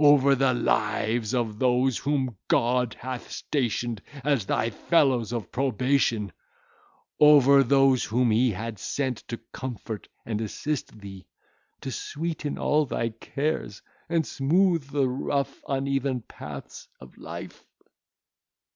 [0.00, 6.34] over the lives of those whom God hath stationed as thy fellows of probation;—over
[7.62, 11.24] those whom he had sent to comfort and assist thee;
[11.80, 17.64] to sweeten all thy cares, and smooth the rough uneven paths of life?